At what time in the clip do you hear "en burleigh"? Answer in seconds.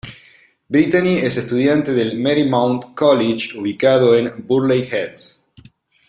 4.17-4.89